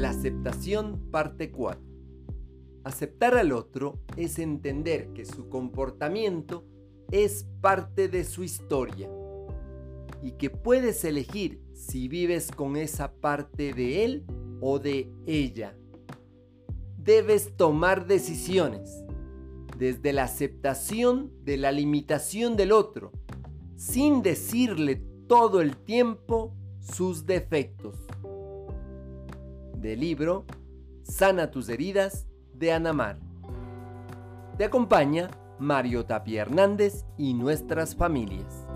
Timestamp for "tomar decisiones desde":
17.58-20.14